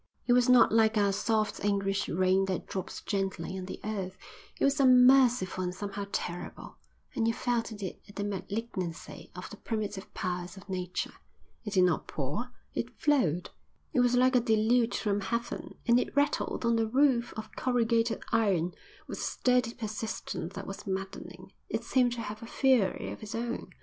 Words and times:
It 0.25 0.33
was 0.33 0.49
not 0.49 0.71
like 0.71 0.97
our 0.97 1.11
soft 1.13 1.63
English 1.63 2.09
rain 2.09 2.45
that 2.45 2.65
drops 2.65 3.01
gently 3.01 3.55
on 3.55 3.65
the 3.65 3.79
earth; 3.83 4.17
it 4.59 4.63
was 4.63 4.79
unmerciful 4.79 5.63
and 5.63 5.75
somehow 5.75 6.07
terrible; 6.11 6.77
you 7.13 7.31
felt 7.31 7.71
in 7.71 7.85
it 7.85 8.15
the 8.15 8.23
malignancy 8.23 9.29
of 9.35 9.47
the 9.51 9.57
primitive 9.57 10.11
powers 10.15 10.57
of 10.57 10.67
nature. 10.67 11.13
It 11.65 11.73
did 11.73 11.83
not 11.83 12.07
pour, 12.07 12.49
it 12.73 12.99
flowed. 12.99 13.51
It 13.93 13.99
was 13.99 14.15
like 14.15 14.35
a 14.35 14.39
deluge 14.39 14.97
from 14.97 15.21
heaven, 15.21 15.75
and 15.85 15.99
it 15.99 16.15
rattled 16.15 16.65
on 16.65 16.77
the 16.77 16.87
roof 16.87 17.31
of 17.37 17.55
corrugated 17.55 18.23
iron 18.31 18.73
with 19.05 19.19
a 19.19 19.21
steady 19.21 19.75
persistence 19.75 20.55
that 20.55 20.65
was 20.65 20.87
maddening. 20.87 21.51
It 21.69 21.83
seemed 21.83 22.13
to 22.13 22.21
have 22.21 22.41
a 22.41 22.47
fury 22.47 23.11
of 23.11 23.21
its 23.21 23.35
own. 23.35 23.69